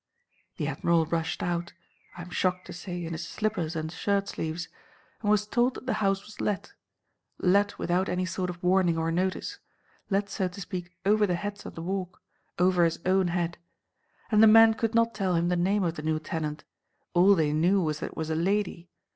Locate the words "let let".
6.41-7.77